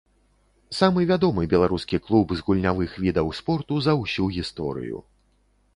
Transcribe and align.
Самы 0.77 1.01
вядомы 1.11 1.43
беларускі 1.51 1.99
клуб 2.07 2.27
з 2.39 2.47
гульнявых 2.49 2.91
відаў 3.05 3.27
спорту 3.43 3.73
за 3.89 3.93
ўсю 4.03 4.25
гісторыю. 4.41 4.97